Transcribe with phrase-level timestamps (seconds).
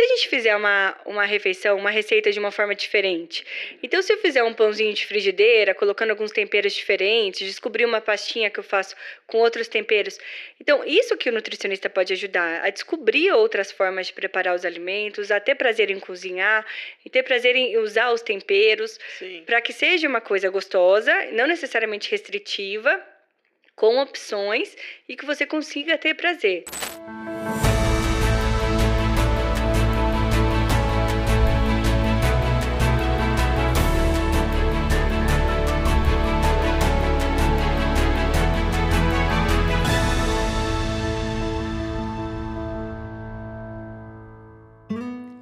[0.00, 3.44] se a gente fizer uma, uma refeição, uma receita de uma forma diferente?
[3.82, 8.48] Então, se eu fizer um pãozinho de frigideira, colocando alguns temperos diferentes, descobrir uma pastinha
[8.48, 10.18] que eu faço com outros temperos.
[10.58, 15.30] Então, isso que o nutricionista pode ajudar a descobrir outras formas de preparar os alimentos,
[15.30, 16.64] a ter prazer em cozinhar,
[17.04, 18.98] e ter prazer em usar os temperos,
[19.44, 23.04] para que seja uma coisa gostosa, não necessariamente restritiva,
[23.76, 24.76] com opções
[25.08, 26.64] e que você consiga ter prazer.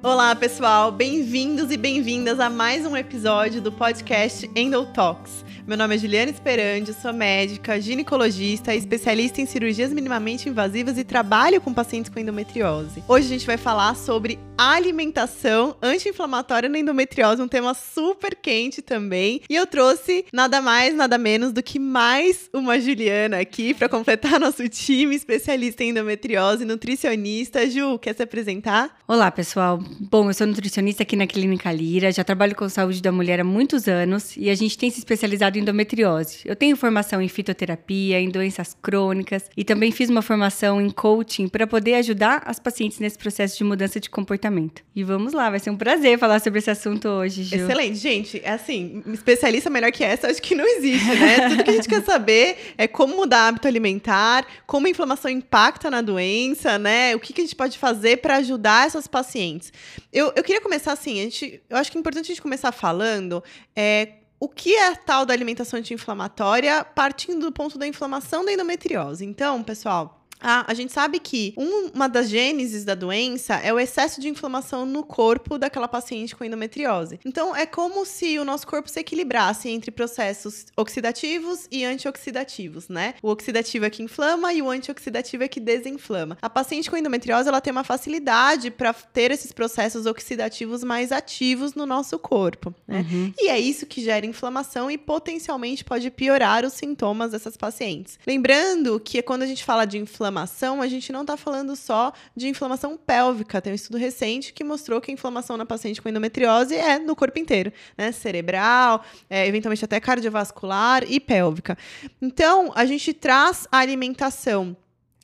[0.01, 5.43] Olá, pessoal, bem-vindos e bem-vindas a mais um episódio do podcast Endo Talks.
[5.67, 11.59] Meu nome é Juliana Esperandi, sou médica, ginecologista, especialista em cirurgias minimamente invasivas e trabalho
[11.59, 13.03] com pacientes com endometriose.
[13.09, 19.41] Hoje a gente vai falar sobre alimentação anti-inflamatória na endometriose, um tema super quente também.
[19.49, 24.39] E eu trouxe nada mais, nada menos do que mais uma Juliana aqui para completar
[24.39, 27.69] nosso time especialista em endometriose, nutricionista.
[27.69, 28.97] Ju, quer se apresentar?
[29.05, 29.79] Olá, pessoal.
[29.99, 33.43] Bom, eu sou nutricionista aqui na Clínica Lira, já trabalho com saúde da mulher há
[33.43, 36.41] muitos anos e a gente tem se especializado endometriose.
[36.45, 41.47] Eu tenho formação em fitoterapia, em doenças crônicas e também fiz uma formação em coaching
[41.47, 44.83] para poder ajudar as pacientes nesse processo de mudança de comportamento.
[44.95, 47.55] E vamos lá, vai ser um prazer falar sobre esse assunto hoje, Ju.
[47.55, 48.41] Excelente, gente.
[48.43, 51.49] É assim, especialista melhor que essa, acho que não existe, né?
[51.49, 55.89] Tudo que a gente quer saber é como mudar hábito alimentar, como a inflamação impacta
[55.89, 57.15] na doença, né?
[57.15, 59.71] O que, que a gente pode fazer para ajudar essas pacientes.
[60.11, 62.71] Eu, eu queria começar assim, a gente, eu acho que é importante a gente começar
[62.71, 63.43] falando
[63.75, 69.25] é, o que é tal da alimentação anti-inflamatória partindo do ponto da inflamação da endometriose.
[69.25, 74.21] Então, pessoal, ah, a gente sabe que uma das gêneses da doença é o excesso
[74.21, 77.19] de inflamação no corpo daquela paciente com endometriose.
[77.25, 83.15] Então, é como se o nosso corpo se equilibrasse entre processos oxidativos e antioxidativos, né?
[83.21, 86.37] O oxidativo é que inflama e o antioxidativo é que desinflama.
[86.41, 91.73] A paciente com endometriose, ela tem uma facilidade para ter esses processos oxidativos mais ativos
[91.73, 93.05] no nosso corpo, né?
[93.09, 93.33] Uhum.
[93.37, 98.19] E é isso que gera inflamação e potencialmente pode piorar os sintomas dessas pacientes.
[98.25, 102.13] Lembrando que quando a gente fala de inflamação, inflamação, a gente não está falando só
[102.35, 103.59] de inflamação pélvica.
[103.59, 107.15] Tem um estudo recente que mostrou que a inflamação na paciente com endometriose é no
[107.15, 108.11] corpo inteiro, né?
[108.11, 111.75] Cerebral, é, eventualmente até cardiovascular e pélvica.
[112.21, 114.77] Então, a gente traz a alimentação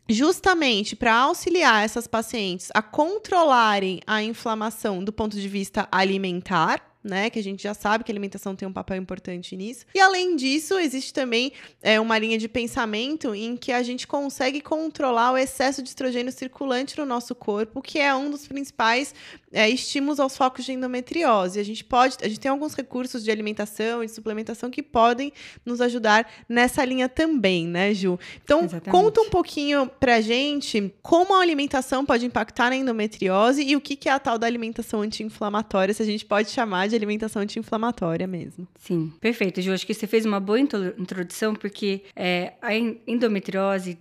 [0.09, 7.29] justamente para auxiliar essas pacientes a controlarem a inflamação do ponto de vista alimentar, né?
[7.29, 9.85] Que a gente já sabe que a alimentação tem um papel importante nisso.
[9.93, 14.59] E além disso, existe também é, uma linha de pensamento em que a gente consegue
[14.59, 19.13] controlar o excesso de estrogênio circulante no nosso corpo, que é um dos principais
[19.55, 21.59] é, estímulos aos focos de endometriose.
[21.59, 25.31] A gente pode, a gente tem alguns recursos de alimentação e de suplementação que podem
[25.65, 28.19] nos ajudar nessa linha também, né, Ju?
[28.43, 28.91] Então, Exatamente.
[28.91, 33.95] conta um pouquinho pra gente como a alimentação pode impactar na endometriose e o que,
[33.95, 38.27] que é a tal da alimentação anti-inflamatória, se a gente pode chamar de alimentação anti-inflamatória
[38.27, 38.67] mesmo.
[38.77, 39.71] Sim, perfeito, Ju.
[39.71, 43.97] Acho que você fez uma boa introdução, porque é, a endometriose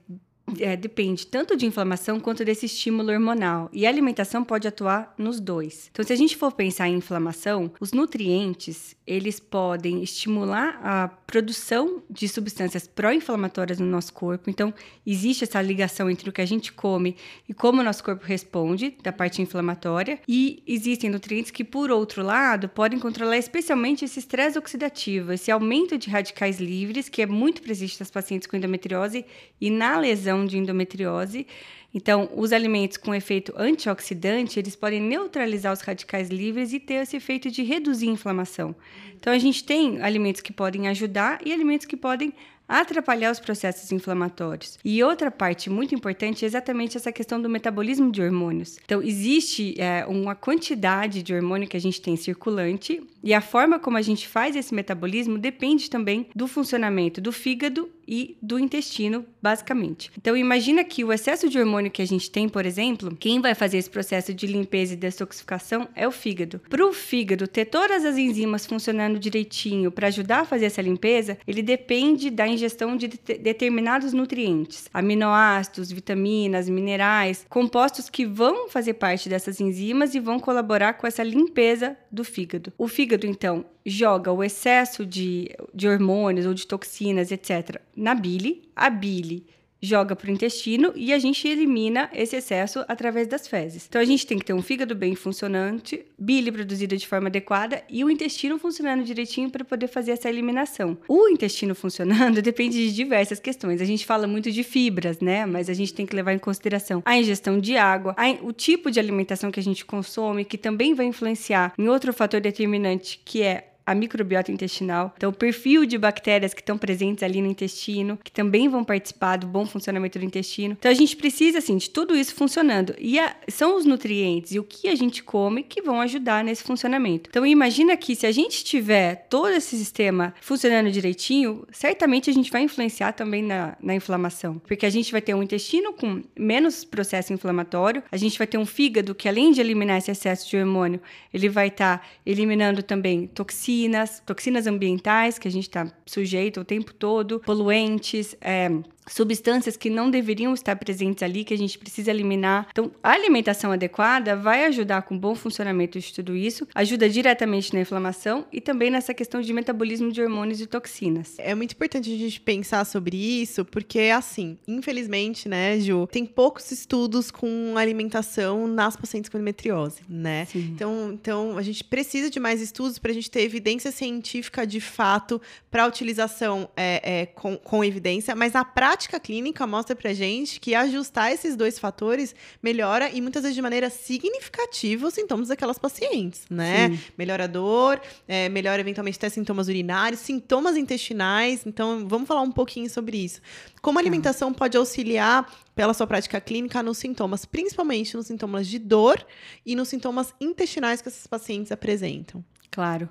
[0.58, 3.70] é, depende tanto de inflamação quanto desse estímulo hormonal.
[3.72, 5.88] E a alimentação pode atuar nos dois.
[5.90, 12.02] Então, se a gente for pensar em inflamação, os nutrientes, eles podem estimular a produção
[12.08, 14.50] de substâncias pró-inflamatórias no nosso corpo.
[14.50, 14.72] Então,
[15.06, 17.16] existe essa ligação entre o que a gente come
[17.48, 20.20] e como o nosso corpo responde da parte inflamatória.
[20.28, 25.96] E existem nutrientes que, por outro lado, podem controlar especialmente esse estresse oxidativo, esse aumento
[25.96, 29.24] de radicais livres, que é muito presente nas pacientes com endometriose
[29.60, 31.46] e na lesão de endometriose.
[31.94, 37.16] Então, os alimentos com efeito antioxidante, eles podem neutralizar os radicais livres e ter esse
[37.16, 38.74] efeito de reduzir a inflamação.
[39.16, 42.32] Então, a gente tem alimentos que podem ajudar e alimentos que podem
[42.68, 44.78] atrapalhar os processos inflamatórios.
[44.84, 48.78] E outra parte muito importante é exatamente essa questão do metabolismo de hormônios.
[48.84, 53.78] Então, existe é, uma quantidade de hormônio que a gente tem circulante e a forma
[53.78, 59.24] como a gente faz esse metabolismo depende também do funcionamento do fígado e do intestino,
[59.42, 60.10] basicamente.
[60.16, 63.54] Então, imagina que o excesso de hormônio que a gente tem, por exemplo, quem vai
[63.54, 66.60] fazer esse processo de limpeza e detoxificação é o fígado.
[66.68, 71.38] Para o fígado ter todas as enzimas funcionando direitinho para ajudar a fazer essa limpeza,
[71.46, 79.28] ele depende da ingestão de determinados nutrientes, aminoácidos, vitaminas, minerais, compostos que vão fazer parte
[79.28, 82.72] dessas enzimas e vão colaborar com essa limpeza do fígado.
[82.78, 88.62] O fígado, então, joga o excesso de, de hormônios ou de toxinas, etc., na bile.
[88.74, 89.46] A bile
[89.84, 93.86] joga para o intestino e a gente elimina esse excesso através das fezes.
[93.86, 97.82] Então a gente tem que ter um fígado bem funcionante, bile produzida de forma adequada
[97.88, 100.96] e o intestino funcionando direitinho para poder fazer essa eliminação.
[101.06, 103.80] O intestino funcionando depende de diversas questões.
[103.80, 105.44] A gente fala muito de fibras, né?
[105.44, 108.90] Mas a gente tem que levar em consideração a ingestão de água, a, o tipo
[108.90, 113.42] de alimentação que a gente consome, que também vai influenciar em outro fator determinante, que
[113.42, 118.18] é a microbiota intestinal, então o perfil de bactérias que estão presentes ali no intestino,
[118.22, 120.76] que também vão participar do bom funcionamento do intestino.
[120.78, 122.94] Então a gente precisa assim de tudo isso funcionando.
[122.98, 126.62] E a, são os nutrientes e o que a gente come que vão ajudar nesse
[126.62, 127.28] funcionamento.
[127.28, 132.50] Então imagina que se a gente tiver todo esse sistema funcionando direitinho, certamente a gente
[132.50, 136.84] vai influenciar também na, na inflamação, porque a gente vai ter um intestino com menos
[136.84, 140.56] processo inflamatório, a gente vai ter um fígado que além de eliminar esse excesso de
[140.56, 141.00] hormônio,
[141.32, 146.60] ele vai estar tá eliminando também toxinas toxinas, toxinas ambientais que a gente está sujeito
[146.60, 148.70] o tempo todo, poluentes, é,
[149.06, 152.68] substâncias que não deveriam estar presentes ali, que a gente precisa eliminar.
[152.70, 157.72] Então, a alimentação adequada vai ajudar com o bom funcionamento de tudo isso, ajuda diretamente
[157.74, 161.36] na inflamação e também nessa questão de metabolismo de hormônios e toxinas.
[161.38, 166.70] É muito importante a gente pensar sobre isso, porque assim, infelizmente, né, Ju, tem poucos
[166.70, 170.46] estudos com alimentação nas pacientes com endometriose, né?
[170.46, 170.70] Sim.
[170.74, 174.80] Então, então, a gente precisa de mais estudos para a gente ter evidência científica de
[174.80, 175.40] fato
[175.70, 180.60] para utilização é, é, com, com evidência, mas a prática prática clínica mostra pra gente
[180.60, 182.32] que ajustar esses dois fatores
[182.62, 186.90] melhora e muitas vezes de maneira significativa os sintomas daquelas pacientes, né?
[186.90, 187.00] Sim.
[187.18, 191.66] Melhora a dor, é, melhora eventualmente até sintomas urinários, sintomas intestinais.
[191.66, 193.40] Então, vamos falar um pouquinho sobre isso.
[193.82, 194.06] Como a tá.
[194.06, 194.54] alimentação ah.
[194.54, 199.26] pode auxiliar pela sua prática clínica nos sintomas, principalmente nos sintomas de dor
[199.66, 202.44] e nos sintomas intestinais que esses pacientes apresentam.
[202.70, 203.08] Claro.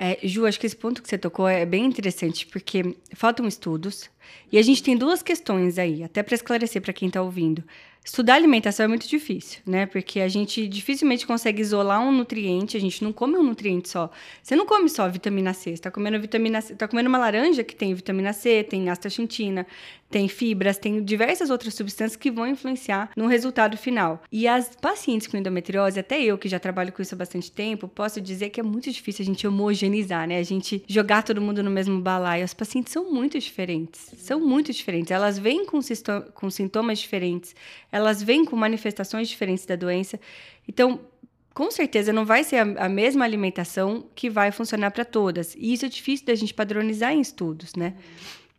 [0.00, 4.08] É, Ju, acho que esse ponto que você tocou é bem interessante, porque faltam estudos
[4.52, 7.64] e a gente tem duas questões aí, até para esclarecer para quem está ouvindo.
[8.04, 9.84] Estudar alimentação é muito difícil, né?
[9.84, 14.10] Porque a gente dificilmente consegue isolar um nutriente, a gente não come um nutriente só.
[14.42, 17.62] Você não come só vitamina C, você tá comendo vitamina C, tá comendo uma laranja
[17.62, 19.66] que tem vitamina C, tem astaxantina,
[20.10, 24.22] tem fibras, tem diversas outras substâncias que vão influenciar no resultado final.
[24.32, 27.86] E as pacientes com endometriose, até eu que já trabalho com isso há bastante tempo,
[27.86, 30.38] posso dizer que é muito difícil a gente homogeneizar, né?
[30.38, 32.42] A gente jogar todo mundo no mesmo balaio.
[32.42, 35.10] As pacientes são muito diferentes, são muito diferentes.
[35.10, 35.78] Elas vêm com,
[36.34, 37.54] com sintomas diferentes,
[37.90, 40.20] elas vêm com manifestações diferentes da doença.
[40.66, 41.00] Então,
[41.54, 45.54] com certeza não vai ser a, a mesma alimentação que vai funcionar para todas.
[45.56, 47.94] E isso é difícil da gente padronizar em estudos, né?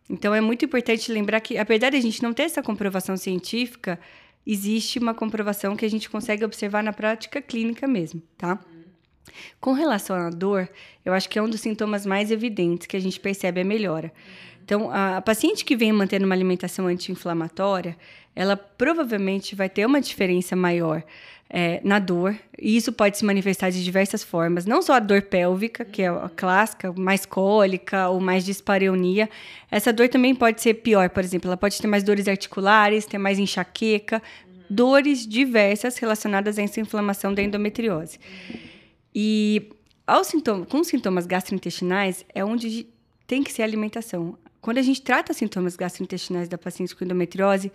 [0.09, 3.99] Então é muito importante lembrar que, apesar de a gente não ter essa comprovação científica,
[4.45, 8.59] existe uma comprovação que a gente consegue observar na prática clínica mesmo, tá?
[9.61, 10.67] Com relação à dor,
[11.05, 14.11] eu acho que é um dos sintomas mais evidentes que a gente percebe a melhora.
[14.65, 17.97] Então, a, a paciente que vem mantendo uma alimentação anti-inflamatória,
[18.39, 21.03] ela provavelmente vai ter uma diferença maior
[21.49, 22.33] é, na dor.
[22.57, 24.65] E isso pode se manifestar de diversas formas.
[24.65, 29.29] Não só a dor pélvica, que é a clássica, mais cólica ou mais dispareunia.
[29.69, 31.49] Essa dor também pode ser pior, por exemplo.
[31.49, 34.23] Ela pode ter mais dores articulares, ter mais enxaqueca,
[34.69, 38.17] dores diversas relacionadas a essa inflamação da endometriose.
[39.13, 39.69] E
[40.07, 42.87] ao sintoma, com sintomas gastrointestinais é onde
[43.27, 44.37] tem que ser a alimentação.
[44.61, 47.69] Quando a gente trata sintomas gastrointestinais da paciente com endometriose,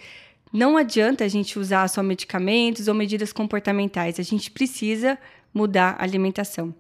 [0.55, 5.19] não adianta a gente usar só medicamentos ou medidas comportamentais, a gente precisa
[5.53, 6.73] mudar a alimentação.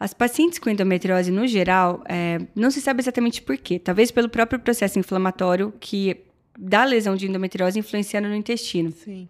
[0.00, 3.78] As pacientes com endometriose, no geral, é, não se sabe exatamente por quê.
[3.78, 6.16] Talvez pelo próprio processo inflamatório que
[6.58, 8.90] dá lesão de endometriose influenciando no intestino.
[8.90, 9.28] Sim.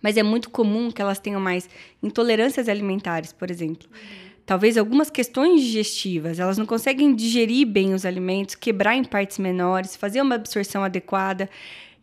[0.00, 1.68] Mas é muito comum que elas tenham mais
[2.02, 3.86] intolerâncias alimentares, por exemplo.
[3.92, 4.30] Uhum.
[4.46, 9.94] Talvez algumas questões digestivas, elas não conseguem digerir bem os alimentos, quebrar em partes menores,
[9.94, 11.48] fazer uma absorção adequada.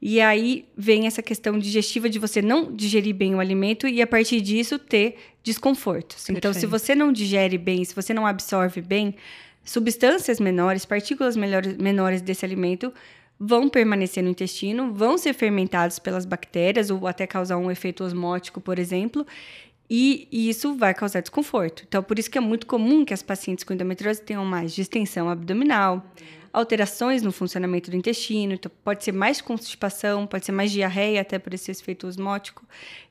[0.01, 4.07] E aí vem essa questão digestiva de você não digerir bem o alimento e a
[4.07, 6.17] partir disso ter desconfortos.
[6.25, 6.37] Perfeito.
[6.37, 9.15] Então, se você não digere bem, se você não absorve bem,
[9.63, 12.93] substâncias menores, partículas menores desse alimento
[13.39, 18.59] vão permanecer no intestino, vão ser fermentados pelas bactérias ou até causar um efeito osmótico,
[18.59, 19.25] por exemplo,
[19.89, 21.83] e, isso vai causar desconforto.
[21.87, 25.29] Então, por isso que é muito comum que as pacientes com endometriose tenham mais distensão
[25.29, 26.05] abdominal,
[26.57, 31.37] alterações no funcionamento do intestino, então pode ser mais constipação, pode ser mais diarreia, até
[31.37, 32.65] por esse efeito osmótico.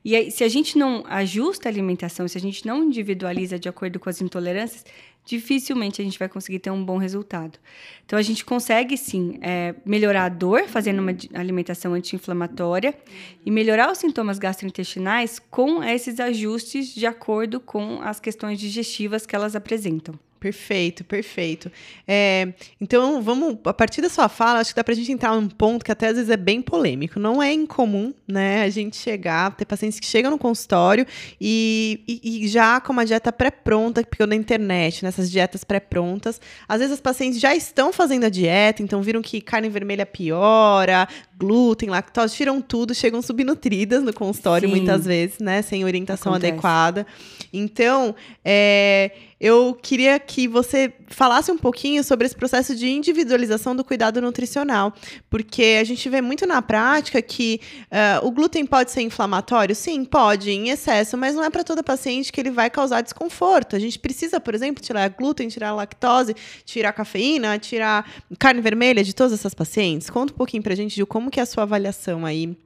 [0.04, 3.68] E aí, se a gente não ajusta a alimentação, se a gente não individualiza de
[3.68, 4.84] acordo com as intolerâncias,
[5.24, 7.56] dificilmente a gente vai conseguir ter um bom resultado.
[8.04, 12.98] Então, a gente consegue sim é, melhorar a dor fazendo uma alimentação anti-inflamatória
[13.44, 19.36] e melhorar os sintomas gastrointestinais com esses ajustes de acordo com as questões digestivas que
[19.36, 20.18] elas apresentam.
[20.38, 21.72] Perfeito, perfeito.
[22.06, 25.48] É, então, vamos, a partir da sua fala, acho que dá pra gente entrar num
[25.48, 27.18] ponto que até às vezes é bem polêmico.
[27.18, 31.06] Não é incomum, né, a gente chegar, ter pacientes que chegam no consultório
[31.40, 36.40] e, e, e já com uma dieta pré-pronta, porque eu na internet, nessas dietas pré-prontas,
[36.68, 41.08] às vezes as pacientes já estão fazendo a dieta, então viram que carne vermelha piora,
[41.38, 44.74] glúten, lactose, tiram tudo, chegam subnutridas no consultório Sim.
[44.74, 46.52] muitas vezes, né, sem orientação Acontece.
[46.52, 47.06] adequada.
[47.52, 48.14] Então,
[48.44, 54.20] é, eu queria que você falasse um pouquinho sobre esse processo de individualização do cuidado
[54.20, 54.94] nutricional,
[55.28, 60.04] porque a gente vê muito na prática que uh, o glúten pode ser inflamatório, sim,
[60.04, 63.76] pode, em excesso, mas não é para toda paciente que ele vai causar desconforto.
[63.76, 69.14] A gente precisa, por exemplo, tirar glúten, tirar lactose, tirar cafeína, tirar carne vermelha de
[69.14, 70.08] todas essas pacientes.
[70.08, 72.56] Conta um pouquinho para a gente de como que é a sua avaliação aí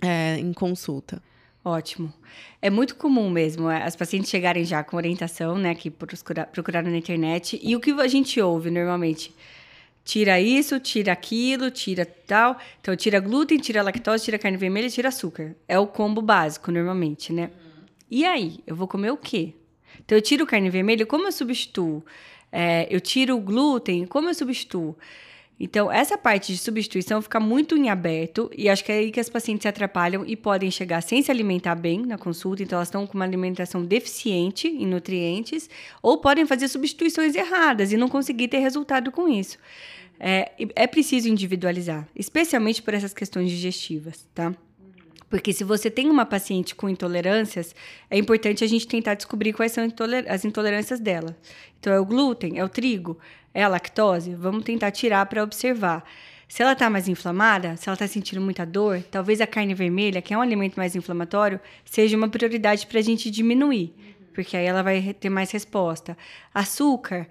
[0.00, 1.20] é, em consulta.
[1.64, 2.12] Ótimo.
[2.60, 6.90] É muito comum mesmo é, as pacientes chegarem já com orientação, né, que procura, procuraram
[6.90, 7.60] na internet.
[7.62, 9.32] E o que a gente ouve normalmente?
[10.04, 12.58] Tira isso, tira aquilo, tira tal.
[12.80, 15.54] Então, tira glúten, tira lactose, tira carne vermelha, tira açúcar.
[15.68, 17.52] É o combo básico, normalmente, né?
[18.10, 19.54] E aí, eu vou comer o quê?
[20.04, 22.04] Então, eu tiro carne vermelha, como eu substituo?
[22.50, 24.96] É, eu tiro o glúten, como eu substituo?
[25.58, 29.20] Então, essa parte de substituição fica muito em aberto e acho que é aí que
[29.20, 32.88] as pacientes se atrapalham e podem chegar sem se alimentar bem na consulta, então elas
[32.88, 35.70] estão com uma alimentação deficiente em nutrientes,
[36.02, 39.56] ou podem fazer substituições erradas e não conseguir ter resultado com isso.
[40.18, 44.52] É, é preciso individualizar, especialmente por essas questões digestivas, tá?
[45.32, 47.74] Porque se você tem uma paciente com intolerâncias,
[48.10, 49.88] é importante a gente tentar descobrir quais são
[50.28, 51.34] as intolerâncias dela.
[51.80, 53.18] Então, é o glúten, é o trigo,
[53.54, 54.34] é a lactose?
[54.34, 56.04] Vamos tentar tirar para observar.
[56.48, 60.20] Se ela está mais inflamada, se ela está sentindo muita dor, talvez a carne vermelha,
[60.20, 63.94] que é um alimento mais inflamatório, seja uma prioridade para a gente diminuir,
[64.34, 66.16] porque aí ela vai ter mais resposta.
[66.52, 67.26] Açúcar,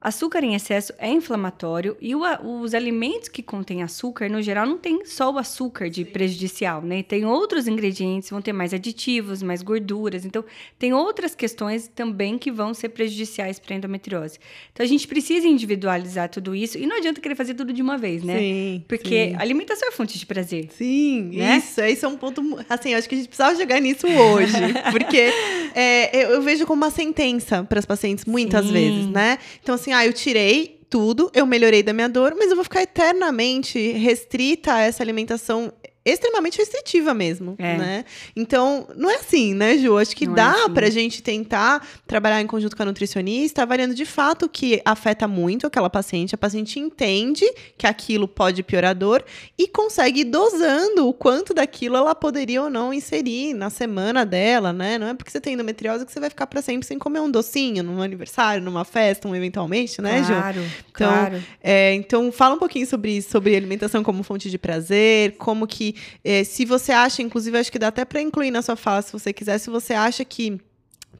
[0.00, 2.22] Açúcar em excesso é inflamatório e o,
[2.62, 7.02] os alimentos que contêm açúcar, no geral, não tem só o açúcar de prejudicial, né?
[7.02, 10.24] Tem outros ingredientes, vão ter mais aditivos, mais gorduras.
[10.24, 10.42] Então,
[10.78, 14.38] tem outras questões também que vão ser prejudiciais para a endometriose.
[14.72, 17.98] Então, a gente precisa individualizar tudo isso e não adianta querer fazer tudo de uma
[17.98, 18.38] vez, né?
[18.38, 18.84] Sim.
[18.88, 19.36] Porque sim.
[19.38, 20.70] alimentação é fonte de prazer.
[20.78, 21.58] Sim, né?
[21.58, 21.78] isso.
[21.82, 22.40] Isso é um ponto.
[22.70, 24.54] Assim, acho que a gente precisava chegar nisso hoje.
[24.90, 25.30] porque
[25.74, 28.72] é, eu, eu, vejo como uma sentença para as pacientes muitas sim.
[28.72, 29.38] vezes, né?
[29.62, 32.64] Então, assim, assim, ah, eu tirei tudo, eu melhorei da minha dor, mas eu vou
[32.64, 35.72] ficar eternamente restrita a essa alimentação
[36.04, 37.76] extremamente restritiva mesmo, é.
[37.76, 38.04] né?
[38.34, 39.98] Então, não é assim, né, Ju?
[39.98, 40.74] Acho que não é dá é assim.
[40.74, 45.28] pra gente tentar trabalhar em conjunto com a nutricionista, avaliando de fato o que afeta
[45.28, 46.34] muito aquela paciente.
[46.34, 47.44] A paciente entende
[47.76, 49.22] que aquilo pode piorar a dor
[49.58, 54.72] e consegue ir dosando o quanto daquilo ela poderia ou não inserir na semana dela,
[54.72, 54.98] né?
[54.98, 57.30] Não é porque você tem endometriose que você vai ficar para sempre sem comer um
[57.30, 60.32] docinho num aniversário, numa festa, um eventualmente, né, Ju?
[60.32, 61.42] Claro, então, claro.
[61.62, 65.89] É, então, fala um pouquinho sobre isso, sobre alimentação como fonte de prazer, como que
[66.24, 69.12] é, se você acha, inclusive, acho que dá até para incluir na sua fala, se
[69.12, 70.60] você quiser, se você acha que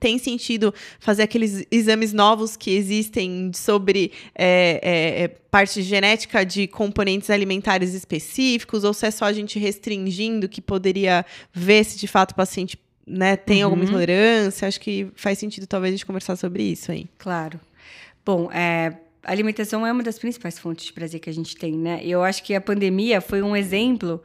[0.01, 6.67] tem sentido fazer aqueles exames novos que existem sobre é, é, é, parte genética de
[6.67, 12.09] componentes alimentares específicos, ou se é só a gente restringindo que poderia ver se de
[12.09, 13.65] fato o paciente né, tem uhum.
[13.65, 14.67] alguma intolerância.
[14.67, 17.07] Acho que faz sentido talvez a gente conversar sobre isso aí.
[17.19, 17.61] Claro.
[18.25, 21.73] Bom, é, a alimentação é uma das principais fontes de prazer que a gente tem,
[21.73, 22.01] né?
[22.03, 24.23] Eu acho que a pandemia foi um exemplo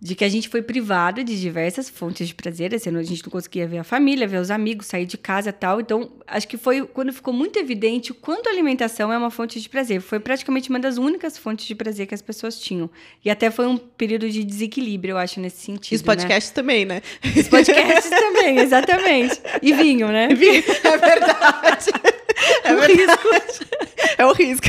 [0.00, 3.30] de que a gente foi privado de diversas fontes de prazer, assim, a gente não
[3.30, 5.78] conseguia ver a família, ver os amigos, sair de casa tal.
[5.78, 9.60] Então, acho que foi quando ficou muito evidente o quanto a alimentação é uma fonte
[9.60, 10.00] de prazer.
[10.00, 12.88] Foi praticamente uma das únicas fontes de prazer que as pessoas tinham.
[13.22, 15.92] E até foi um período de desequilíbrio, eu acho, nesse sentido.
[15.92, 16.54] E os podcasts né?
[16.54, 17.02] também, né?
[17.36, 19.38] Os podcasts também, exatamente.
[19.60, 20.28] E vinho, né?
[20.40, 21.90] Vinho, é verdade.
[22.64, 23.28] É o risco.
[24.18, 24.66] É o risco.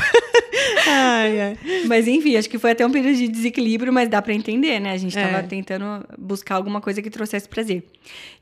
[0.87, 1.57] Ai, ai.
[1.85, 4.91] Mas enfim, acho que foi até um período de desequilíbrio, mas dá para entender, né?
[4.91, 5.43] A gente estava é.
[5.43, 7.83] tentando buscar alguma coisa que trouxesse prazer.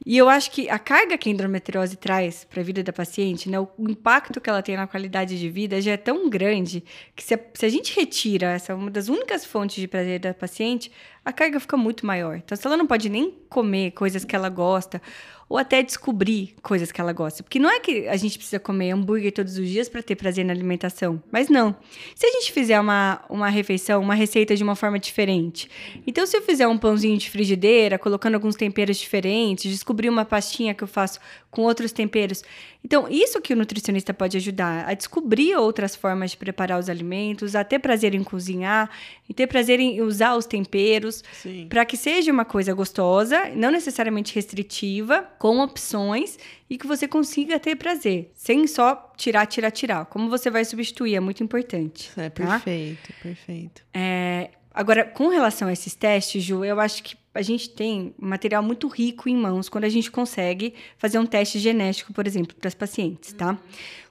[0.05, 3.50] E eu acho que a carga que a endometriose traz para a vida da paciente,
[3.50, 3.59] né?
[3.59, 6.83] O impacto que ela tem na qualidade de vida já é tão grande
[7.15, 10.33] que se a, se a gente retira essa uma das únicas fontes de prazer da
[10.33, 10.91] paciente,
[11.24, 12.38] a carga fica muito maior.
[12.38, 15.01] Então, se ela não pode nem comer coisas que ela gosta
[15.50, 17.41] ou até descobrir coisas que ela gosta.
[17.41, 20.46] Porque não é que a gente precisa comer hambúrguer todos os dias para ter prazer
[20.46, 21.75] na alimentação, mas não.
[22.15, 25.68] Se a gente fizer uma, uma refeição, uma receita de uma forma diferente.
[26.06, 30.75] Então, se eu fizer um pãozinho de frigideira, colocando alguns temperos diferentes, descobrir uma pastinha
[30.75, 31.20] que eu faço
[31.51, 32.44] com outros temperos.
[32.84, 37.56] Então, isso que o nutricionista pode ajudar a descobrir outras formas de preparar os alimentos,
[37.56, 38.89] a ter prazer em cozinhar,
[39.27, 41.24] e ter prazer em usar os temperos,
[41.68, 46.38] para que seja uma coisa gostosa, não necessariamente restritiva, com opções
[46.70, 50.06] e que você consiga ter prazer, sem só tirar, tirar, tirar.
[50.06, 52.12] Como você vai substituir é muito importante.
[52.15, 52.60] É tá?
[52.60, 53.82] perfeito, perfeito.
[53.94, 58.62] É, agora, com relação a esses testes, Ju, eu acho que a gente tem material
[58.64, 62.68] muito rico em mãos quando a gente consegue fazer um teste genético, por exemplo, para
[62.68, 63.58] as pacientes, tá?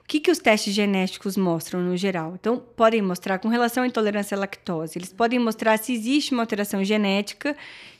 [0.01, 2.33] O que, que os testes genéticos mostram no geral?
[2.39, 4.97] Então, podem mostrar com relação à intolerância à lactose.
[4.97, 7.55] Eles podem mostrar se existe uma alteração genética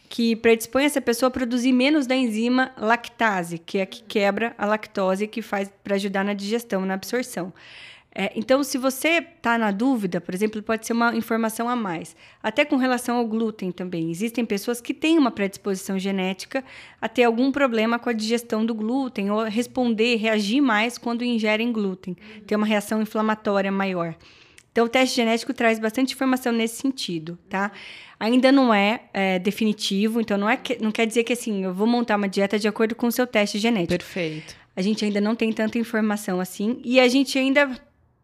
[0.09, 4.55] que predispõe essa pessoa a produzir menos da enzima lactase, que é a que quebra
[4.57, 7.53] a lactose que faz para ajudar na digestão, na absorção.
[8.13, 12.15] É, então, se você está na dúvida, por exemplo, pode ser uma informação a mais.
[12.41, 14.09] Até com relação ao glúten também.
[14.09, 16.63] Existem pessoas que têm uma predisposição genética
[16.99, 21.71] a ter algum problema com a digestão do glúten, ou responder, reagir mais quando ingerem
[21.71, 24.15] glúten, ter uma reação inflamatória maior.
[24.71, 27.71] Então, o teste genético traz bastante informação nesse sentido, tá?
[28.19, 31.73] Ainda não é, é definitivo, então não, é que, não quer dizer que assim, eu
[31.73, 33.89] vou montar uma dieta de acordo com o seu teste genético.
[33.89, 34.55] Perfeito.
[34.75, 37.69] A gente ainda não tem tanta informação assim, e a gente ainda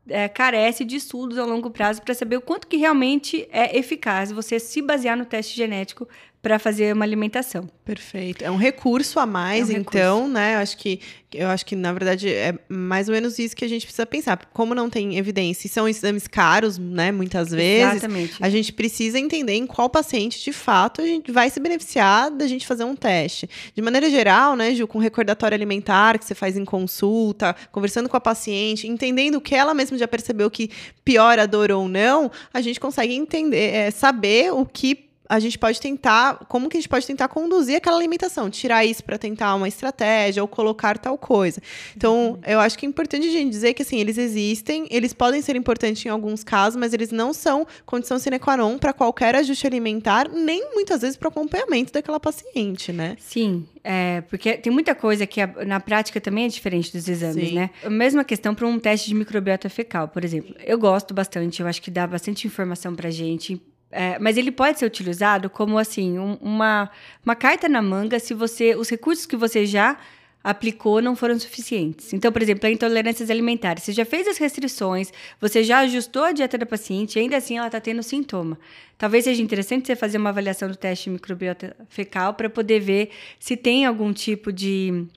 [0.07, 4.31] é, carece de estudos a longo prazo para saber o quanto que realmente é eficaz
[4.31, 6.07] você se basear no teste genético
[6.45, 7.67] para fazer uma alimentação.
[7.83, 8.43] Perfeito.
[8.43, 10.33] É um recurso a mais, é um então, recurso.
[10.35, 10.53] né?
[10.53, 10.99] Eu acho que
[11.33, 14.39] eu acho que na verdade é mais ou menos isso que a gente precisa pensar.
[14.53, 17.11] Como não tem evidência, e são exames caros, né?
[17.11, 17.93] Muitas vezes.
[17.95, 18.35] Exatamente.
[18.39, 22.45] A gente precisa entender em qual paciente de fato a gente vai se beneficiar da
[22.45, 23.49] gente fazer um teste.
[23.73, 28.17] De maneira geral, né, Ju, com recordatório alimentar que você faz em consulta, conversando com
[28.17, 30.69] a paciente, entendendo que ela mesma já percebeu que
[31.03, 35.57] piora a dor ou não, a gente consegue entender, é, saber o que a gente
[35.57, 39.55] pode tentar, como que a gente pode tentar conduzir aquela alimentação, tirar isso para tentar
[39.55, 41.61] uma estratégia ou colocar tal coisa.
[41.95, 42.39] Então, uhum.
[42.45, 45.55] eu acho que é importante a gente dizer que assim, eles existem, eles podem ser
[45.55, 49.65] importantes em alguns casos, mas eles não são condição sine qua non para qualquer ajuste
[49.65, 53.15] alimentar, nem muitas vezes para o acompanhamento daquela paciente, né?
[53.19, 57.55] Sim, é, porque tem muita coisa que na prática também é diferente dos exames, Sim.
[57.55, 57.69] né?
[57.83, 60.55] A mesma questão para um teste de microbiota fecal, por exemplo.
[60.63, 63.61] Eu gosto bastante, eu acho que dá bastante informação para gente
[63.95, 66.91] é, mas ele pode ser utilizado como assim um, uma,
[67.25, 69.97] uma carta na manga se você os recursos que você já
[70.43, 72.13] aplicou não foram suficientes.
[72.13, 73.83] Então, por exemplo, a intolerâncias alimentares.
[73.83, 75.11] Você já fez as restrições,
[75.41, 78.59] você já ajustou a dieta da paciente, ainda assim ela está tendo sintoma.
[78.97, 83.09] Talvez seja interessante você fazer uma avaliação do teste de microbiota fecal para poder ver
[83.39, 85.07] se tem algum tipo de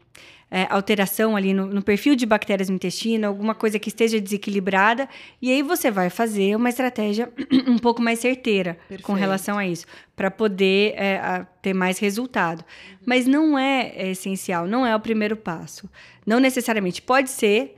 [0.51, 5.09] é, alteração ali no, no, perfil de bactérias no intestino, alguma coisa que esteja desequilibrada,
[5.43, 7.31] e aí você vai fazer uma estratégia
[7.69, 9.03] um pouco mais certeira Perfeito.
[9.03, 12.65] com relação a isso, para poder é, a, ter mais resultado.
[13.05, 15.89] Mas não é, é essencial, não é o primeiro passo.
[16.27, 17.77] Não necessariamente pode ser.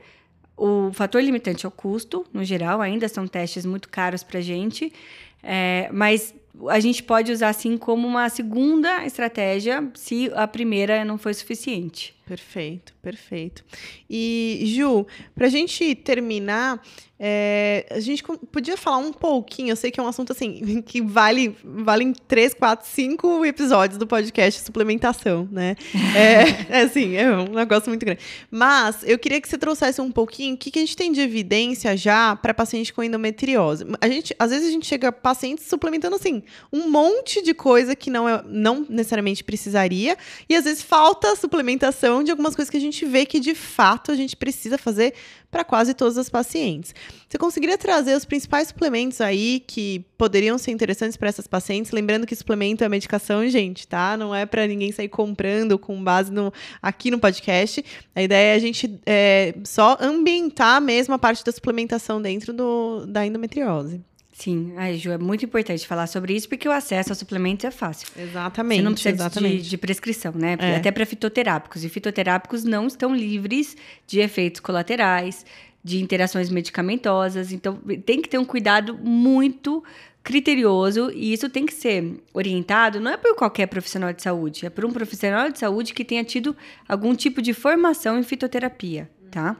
[0.55, 4.41] O fator limitante é o custo, no geral, ainda são testes muito caros para a
[4.41, 4.93] gente,
[5.41, 6.35] é, mas
[6.67, 12.13] a gente pode usar assim como uma segunda estratégia se a primeira não foi suficiente.
[12.31, 13.61] Perfeito, perfeito.
[14.09, 16.81] E, Ju, para a gente terminar,
[17.23, 21.03] é, a gente podia falar um pouquinho, eu sei que é um assunto assim, que
[21.03, 25.75] vale, vale em três, quatro, cinco episódios do podcast suplementação, né?
[26.15, 28.21] É, é assim, é um negócio muito grande.
[28.49, 31.21] Mas eu queria que você trouxesse um pouquinho o que, que a gente tem de
[31.21, 33.85] evidência já para paciente com endometriose.
[34.01, 36.41] A gente, às vezes a gente chega a pacientes suplementando assim,
[36.73, 40.17] um monte de coisa que não, é, não necessariamente precisaria,
[40.49, 44.11] e às vezes falta suplementação de algumas coisas que a gente vê que de fato
[44.11, 45.13] a gente precisa fazer
[45.49, 46.95] para quase todas as pacientes.
[47.27, 51.91] Você conseguiria trazer os principais suplementos aí que poderiam ser interessantes para essas pacientes?
[51.91, 54.15] Lembrando que suplemento é medicação, gente, tá?
[54.15, 57.83] Não é para ninguém sair comprando com base no, aqui no podcast.
[58.15, 63.05] A ideia é a gente é, só ambientar mesmo a parte da suplementação dentro do,
[63.05, 64.01] da endometriose.
[64.41, 67.69] Sim, ai, Ju, é muito importante falar sobre isso porque o acesso a suplementos é
[67.69, 68.07] fácil.
[68.17, 68.79] Exatamente.
[68.79, 69.61] Você não precisa exatamente.
[69.61, 70.57] De, de, prescrição, né?
[70.57, 70.77] É.
[70.77, 71.83] Até para fitoterápicos.
[71.83, 73.77] E fitoterápicos não estão livres
[74.07, 75.45] de efeitos colaterais,
[75.83, 77.51] de interações medicamentosas.
[77.51, 79.83] Então, tem que ter um cuidado muito
[80.23, 84.69] criterioso e isso tem que ser orientado não é por qualquer profissional de saúde, é
[84.69, 86.55] por um profissional de saúde que tenha tido
[86.87, 89.57] algum tipo de formação em fitoterapia, tá?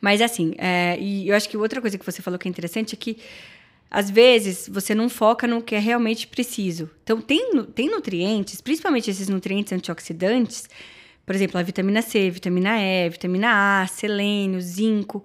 [0.00, 2.94] Mas assim, é, e eu acho que outra coisa que você falou que é interessante
[2.94, 3.18] é que
[3.92, 6.90] às vezes você não foca no que é realmente preciso.
[7.04, 10.66] Então, tem, tem nutrientes, principalmente esses nutrientes antioxidantes,
[11.26, 15.22] por exemplo, a vitamina C, vitamina E, vitamina A, selênio, zinco,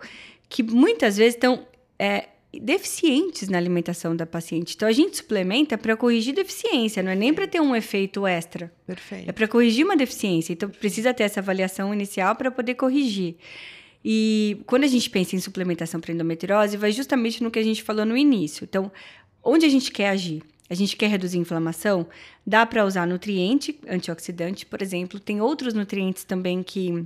[0.50, 1.66] que muitas vezes estão
[1.98, 4.76] é, deficientes na alimentação da paciente.
[4.76, 8.70] Então a gente suplementa para corrigir deficiência, não é nem para ter um efeito extra.
[8.86, 9.30] Perfeito.
[9.30, 10.52] É para corrigir uma deficiência.
[10.52, 13.36] Então precisa ter essa avaliação inicial para poder corrigir.
[14.04, 17.84] E quando a gente pensa em suplementação para endometriose, vai justamente no que a gente
[17.84, 18.64] falou no início.
[18.64, 18.92] Então,
[19.44, 20.44] onde a gente quer agir?
[20.70, 22.08] A gente quer reduzir a inflamação?
[22.46, 25.20] Dá para usar nutriente, antioxidante, por exemplo.
[25.20, 27.06] Tem outros nutrientes também que,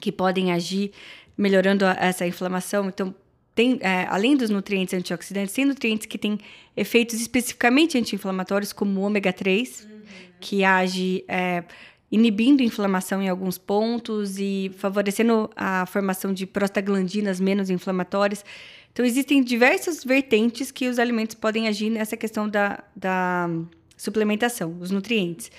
[0.00, 0.92] que podem agir
[1.36, 2.88] melhorando a, essa inflamação.
[2.88, 3.14] Então,
[3.54, 6.38] tem, é, além dos nutrientes antioxidantes, tem nutrientes que têm
[6.76, 10.00] efeitos especificamente anti-inflamatórios, como o ômega 3, uhum.
[10.40, 11.64] que age é,
[12.10, 18.44] inibindo inflamação em alguns pontos e favorecendo a formação de prostaglandinas menos inflamatórias.
[18.92, 23.48] Então, existem diversas vertentes que os alimentos podem agir nessa questão da, da
[23.96, 25.50] suplementação, os nutrientes.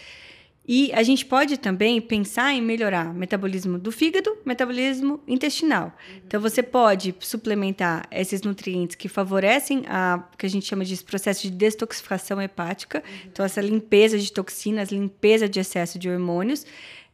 [0.67, 5.85] E a gente pode também pensar em melhorar o metabolismo do fígado, metabolismo intestinal.
[5.85, 6.21] Uhum.
[6.27, 11.41] Então você pode suplementar esses nutrientes que favorecem a que a gente chama de processo
[11.41, 13.29] de detoxificação hepática, uhum.
[13.31, 16.65] então essa limpeza de toxinas, limpeza de excesso de hormônios.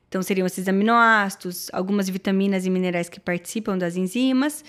[0.10, 4.64] Então seriam esses aminoácidos, algumas vitaminas e minerais que participam das enzimas.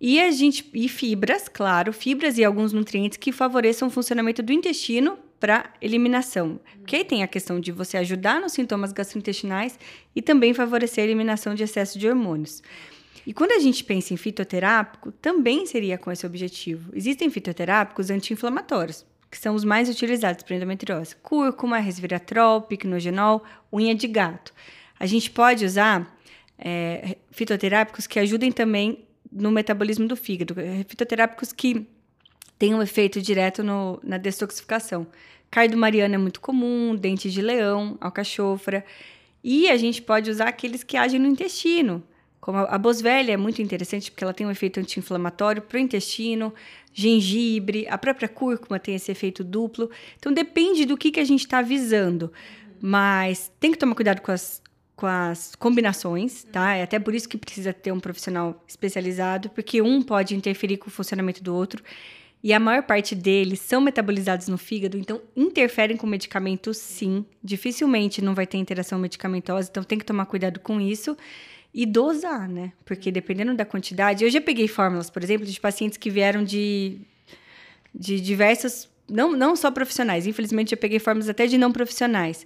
[0.00, 4.52] E a gente e fibras, claro, fibras e alguns nutrientes que favoreçam o funcionamento do
[4.52, 6.60] intestino para eliminação.
[6.78, 9.76] Porque tem a questão de você ajudar nos sintomas gastrointestinais
[10.14, 12.62] e também favorecer a eliminação de excesso de hormônios.
[13.26, 16.92] E quando a gente pensa em fitoterápico, também seria com esse objetivo.
[16.94, 24.06] Existem fitoterápicos anti-inflamatórios, que são os mais utilizados para endometriose: cúrcuma, resveratrol, picnogenol, unha de
[24.06, 24.54] gato.
[24.96, 26.16] A gente pode usar
[26.56, 30.54] é, fitoterápicos que ajudem também no metabolismo do fígado,
[30.86, 31.84] fitoterápicos que
[32.62, 35.04] têm um efeito direto no, na detoxificação.
[35.50, 38.84] Cardo mariana é muito comum, dente de leão, alcachofra.
[39.42, 42.04] E a gente pode usar aqueles que agem no intestino.
[42.40, 46.54] Como a boswellia é muito interessante porque ela tem um efeito anti-inflamatório para o intestino,
[46.94, 49.90] gengibre, a própria cúrcuma tem esse efeito duplo.
[50.16, 52.32] Então depende do que, que a gente está visando.
[52.80, 54.62] Mas tem que tomar cuidado com as,
[54.94, 56.76] com as combinações, tá?
[56.76, 60.86] É até por isso que precisa ter um profissional especializado, porque um pode interferir com
[60.86, 61.82] o funcionamento do outro
[62.42, 67.24] e a maior parte deles são metabolizados no fígado, então interferem com medicamentos sim.
[67.42, 71.16] Dificilmente não vai ter interação medicamentosa, então tem que tomar cuidado com isso
[71.72, 72.72] e dosar, né?
[72.84, 74.24] Porque dependendo da quantidade.
[74.24, 76.98] Eu já peguei fórmulas, por exemplo, de pacientes que vieram de,
[77.94, 78.90] de diversas.
[79.08, 82.44] Não, não só profissionais, infelizmente eu peguei fórmulas até de não profissionais.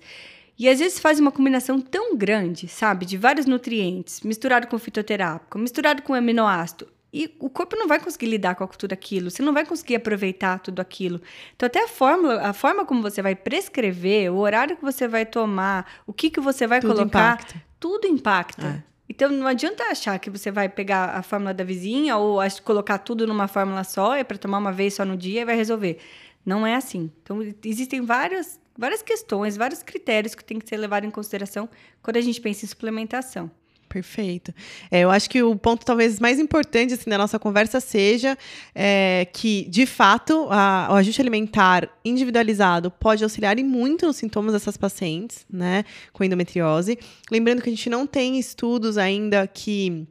[0.58, 5.58] E às vezes faz uma combinação tão grande, sabe, de vários nutrientes, misturado com fitoterápico,
[5.58, 9.54] misturado com aminoácido, e o corpo não vai conseguir lidar com tudo aquilo, você não
[9.54, 11.18] vai conseguir aproveitar tudo aquilo.
[11.54, 15.24] Então, até a fórmula, a forma como você vai prescrever, o horário que você vai
[15.24, 17.62] tomar, o que, que você vai tudo colocar, impacta.
[17.80, 18.66] tudo impacta.
[18.66, 18.96] É.
[19.08, 23.26] Então, não adianta achar que você vai pegar a fórmula da vizinha ou colocar tudo
[23.26, 25.98] numa fórmula só, é para tomar uma vez só no dia e vai resolver.
[26.44, 27.10] Não é assim.
[27.22, 31.66] Então, existem várias, várias questões, vários critérios que tem que ser levado em consideração
[32.02, 33.50] quando a gente pensa em suplementação.
[33.88, 34.52] Perfeito.
[34.90, 38.36] É, eu acho que o ponto talvez mais importante assim, da nossa conversa seja
[38.74, 44.52] é, que, de fato, a, o ajuste alimentar individualizado pode auxiliar e muito nos sintomas
[44.52, 46.98] dessas pacientes, né, com endometriose.
[47.30, 50.06] Lembrando que a gente não tem estudos ainda que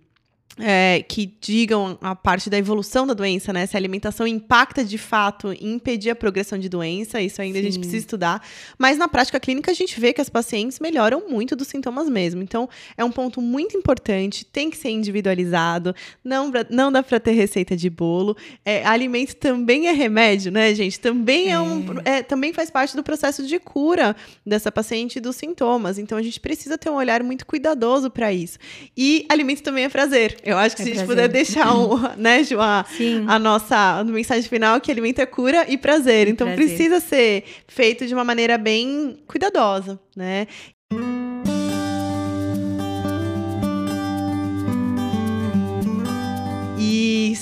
[0.57, 3.65] é, que digam a parte da evolução da doença, né?
[3.65, 7.61] Se a alimentação impacta de fato em impedir a progressão de doença, isso ainda Sim.
[7.61, 8.41] a gente precisa estudar.
[8.77, 12.41] Mas na prática clínica a gente vê que as pacientes melhoram muito dos sintomas mesmo.
[12.41, 17.31] Então é um ponto muito importante, tem que ser individualizado, não, não dá para ter
[17.31, 18.37] receita de bolo.
[18.63, 20.99] É, alimento também é remédio, né, gente?
[20.99, 24.15] Também é, é um, é, também faz parte do processo de cura
[24.45, 25.97] dessa paciente dos sintomas.
[25.97, 28.57] Então a gente precisa ter um olhar muito cuidadoso para isso.
[28.95, 30.37] E alimento também é prazer.
[30.45, 32.85] Eu acho que é se a gente puder deixar, um, né, Ju, a,
[33.27, 36.27] a nossa mensagem final, que alimento é cura e prazer.
[36.27, 36.67] Então prazer.
[36.67, 40.47] precisa ser feito de uma maneira bem cuidadosa, né?
[40.93, 41.34] E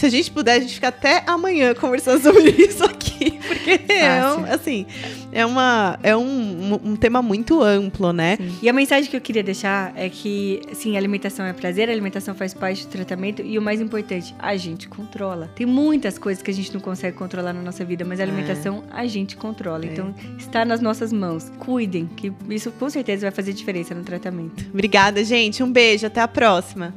[0.04, 3.40] se a gente puder, a gente fica até amanhã conversando sobre isso aqui.
[3.48, 4.86] Porque é, um, assim,
[5.32, 8.36] é, uma, é um, um tema muito amplo, né?
[8.36, 8.58] Sim.
[8.62, 12.54] E a mensagem que eu queria deixar é que, sim, alimentação é prazer, alimentação faz
[12.54, 15.50] parte do tratamento e o mais importante, a gente controla.
[15.56, 18.84] Tem muitas coisas que a gente não consegue controlar na nossa vida, mas a alimentação
[18.92, 19.00] é.
[19.00, 19.86] a gente controla.
[19.86, 19.88] É.
[19.88, 21.50] Então, está nas nossas mãos.
[21.60, 24.66] Cuidem, que isso com certeza vai fazer diferença no tratamento.
[24.74, 25.64] Obrigada, gente.
[25.64, 26.06] Um beijo.
[26.06, 26.94] Até a próxima.